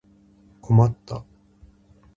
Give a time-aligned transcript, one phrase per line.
[0.61, 1.23] 困った